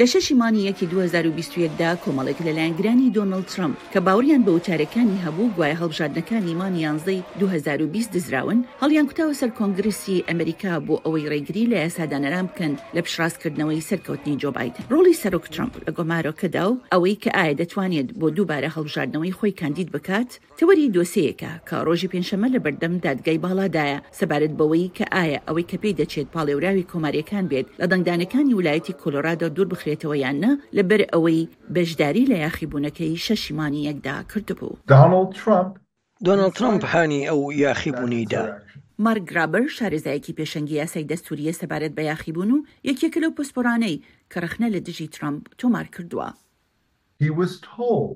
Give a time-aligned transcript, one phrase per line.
[0.00, 5.76] لە شەشی مانی یەکی 2021دا کۆمەڵێک لەلایەنگرانی دۆنلد ترمپ کە باوریان بە وتارەکانی هەبوو گوایە
[5.80, 12.46] هەڵبژاردنەکانی مانی یانزەی 2020 دزراون هەڵیان کوتاوە سەر کۆنگرسی ئەمریکا بۆ ئەوەی ڕێگری لە ئەسادانەرام
[12.50, 18.08] بکەن لە پشڕاستکردنەوەی سەرکەوتنی جۆبایت ڕۆڵی سەرۆک ترمپ لە گۆمارۆکەدا و ئەوەی کە ئایا دەتوانێت
[18.20, 23.98] بۆ دووبارە هەڵبژاردنەوەی خۆی کاندید بکات تەوەری دۆسەیەکە کە ڕۆژی پێنجشەمە لە بەردەم دادگای باڵادایە
[24.18, 29.48] سەبارەت بەوەی کە ئایا ئەوەی کە پێی دەچێت پاڵێوراوی کۆماریەکان بێت لە دەنگدانەکانی ویلایەتی کۆلۆرادا
[29.56, 34.78] دوور بخ بخرێتەوە یان نە لەبەر ئەوەی بەشداری لە یاخیبوونەکەی شەشیمانی یەکدا کردبوو
[36.26, 38.44] دۆنالد ترامپ هاانی ئەو یاخیبوونیدا.
[39.04, 44.80] مارگرابەر شارێزایەکی پێشەنگی یاسای دەستوریە سەبارەت بە یاخیبوون و یەکێکە لەو پسپۆرانەی کە رەخنە لە
[44.86, 46.28] دژی ترامپ تۆمار کردووە.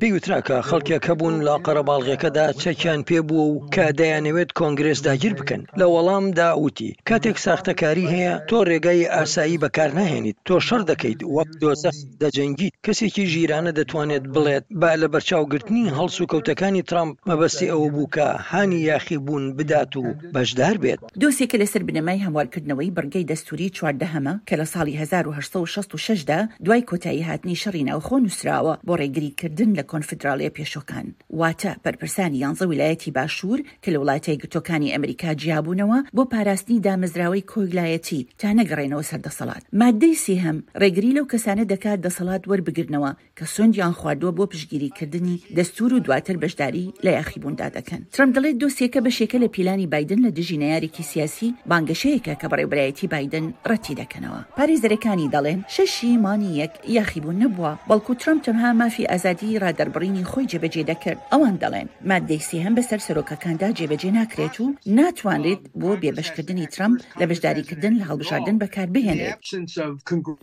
[0.00, 5.86] پێوترا کە خەڵکێک هەبوون لا قەرەباڵغیەکەدا چەکیان پێبوو و کە دەیانەوێت کۆنگرس داگیر بکەن لە
[5.94, 11.96] وەڵامدا وتی کاتێک ساختەکاری هەیە تۆ ڕێگای ئاسایی بەکار نهێنیت تۆ شەر دەکەیت وەک دۆزەخ
[12.22, 18.10] دەجەنگیت کەسێکی ژیرانە دەتوانێت بڵێت با لە بەرچاوگرتنی هەڵس و کەوتەکانی ترامپ مەبەستی ئەوە بوو
[18.14, 20.02] کە هاانی یاخی بوون بدات و
[20.34, 27.26] بەشدار بێت دۆسێکە لەسەر بنەمای هەموارکردنەوەی بڕگەی دەستوری چواردەهەمە کە لە ساڵی 1966دا دوای کۆتایی
[27.28, 31.06] هاتنی شەڕی ناوخۆ نووسراوە بۆ ڕێگریکردن لە کۆنفدراڵیە پێشەکان
[31.40, 38.20] واتە بەرپرسانی یانزە ویلایەتی باشوور کە لە وڵاتی گوتۆکانی ئەمریکا جیابوونەوە بۆ پاراستنی دامەزراوەی کۆیلایەتی
[38.40, 44.44] تا نەگەڕێنەوە سەردەسەڵات مادەی سێهم ڕێگری لەو کەسانە دەکات دەسەڵات وەربگرنەوە کە سندیان خواردووە بۆ
[44.52, 50.20] پشگیریکردنی دەستور و دواتر بەشداری لە یاخیبووندا دەکەن ترم دەڵێت دۆسیەکە بەشێکە لە پیلانی بادن
[50.26, 56.72] لە دژی نارێکی سیاسی بانگەشەیەکە کە بەڕێبرایەتی بادن ڕەتی دەکەنەوە پارێزەرەکانی دەڵێن شەشی مانی یەک
[56.98, 62.74] یاخیبوون نەبووە بەڵکو ترم تەنها مافی ئازادی ڕادەربڕینی خۆی جێبەجێ دەکرد ئەوان دەڵێن مادەیسی هەم
[62.78, 64.66] بەسەر سەرۆکەکاندا جێبەجێ ناکرێت و
[64.98, 69.32] ناتوانێت بۆ بێبشکردنی ترمپ لە بەشداریکردن لە هەڵبژاردن بەکار بهێنێت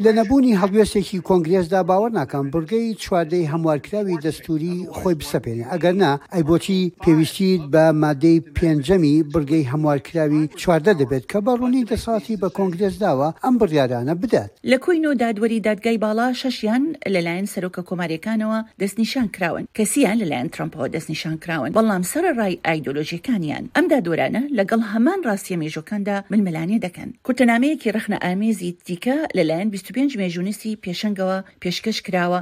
[0.05, 6.43] لە نەبوونی هەڵوێستێکی کۆنگرێسدا باوە ناکەم بگەی چواردەی هەموارکراوی دەستوری خۆی بسەپێنێ ئەگەر نا ئەی
[6.49, 13.29] بۆچی پێویستیت بە مادەی پێنجەمی بگەی هەموارکراوی چواردە دەبێت کە بەڕوونی دەساتی بە کۆنگرێس داوە
[13.43, 19.27] ئەم بڕیارانە بدات لە کوین و دادوەری دادگای باڵا شەشیان لەلایەن سەرۆکە کۆمارێک ئایدۆلۆژیەکانەوە دەستنیشان
[19.35, 25.57] کراون کەسیان لەلایەن ترمپەوە دەستنیشان کراون بەڵام سەر ڕای ئایدۆلۆژیەکانیان ئەمدا دۆرانە لەگەڵ هەمان ڕاستیە
[25.61, 32.39] مێژەکاندا ململانێ دەکەن کورتنامەیەکی ڕخنە ئامێزی دیکە لەلایەن 25 مێژونیسی پێشنگەوە پێشکەش کراوە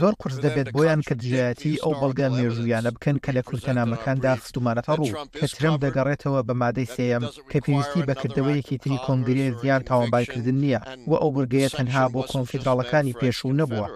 [0.00, 5.10] زۆر قرس دەبێت بۆیان کە دژایەتی ئەو بەڵگە مێژویانە بکەن کە لە کورتەنامەکاندا خستومانەتە ڕوو
[5.40, 10.80] کە ترم دەگەڕێتەوە بە مادەی سێم کە پێویستی بەکردەوەیەکی تری کۆنگرێ زیان تاوانبارکردن نییە
[11.10, 13.86] و ئەو بگەیە تەنها بۆ کۆنفیدراڵەکانی پێشوو نەبووە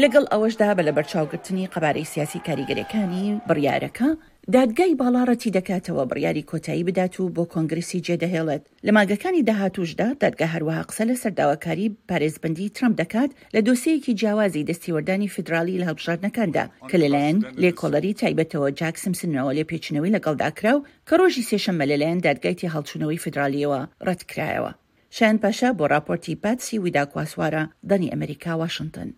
[0.00, 4.08] لەگەڵ ئەوەشدا بە لە بەرچاوگرتنی قەبارەی سیاسی کاریگەریەکانی بڕیارەکە
[4.56, 10.84] دادگای باڵاڕەتی دەکاتەوە بڕیاری کۆتایی بدات و بۆ کۆنگرسی جێدەهێڵێت لە ماگەکانی داهاتوشدا دادگا هەروەها
[10.90, 17.38] قسە لە سەرداواکاری پارێزبندی ترمپ دەکات لە دۆسەیەکی جیاوازی دەستیوەردانی فدرالی لە هەڵبژاردنەکاندا کە لەلایەن
[17.62, 20.78] لێکۆڵەری تایبەتەوە جاکسمسنەوە لێ پێچنەوەی لەگەڵداکراو
[21.08, 24.72] کە ڕۆژی سێشەممە لەلایەن دادگایتی هەڵچوونەوەی فدرالیەوە ڕەتکرایەوە.
[25.16, 29.10] شان پاشا بۆ راپۆرتی پاتسی ویداکواسوارە دەنی ئەمریکا واشنگتن.